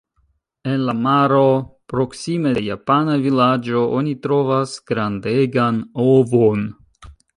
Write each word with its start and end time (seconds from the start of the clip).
En 0.69 0.77
la 0.85 0.93
maro, 1.07 1.41
proksime 1.93 2.53
de 2.57 2.63
japana 2.69 3.17
vilaĝo 3.25 3.83
oni 3.99 4.15
trovas 4.25 4.73
grandegan 4.93 5.79
ovon. 6.07 6.65